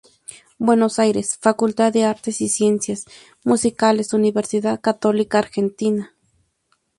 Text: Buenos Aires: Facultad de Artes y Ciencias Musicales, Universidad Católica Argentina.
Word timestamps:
Buenos 0.57 0.97
Aires: 0.97 1.37
Facultad 1.39 1.93
de 1.93 2.05
Artes 2.05 2.41
y 2.41 2.49
Ciencias 2.49 3.05
Musicales, 3.45 4.15
Universidad 4.15 4.81
Católica 4.81 5.37
Argentina. 5.37 6.15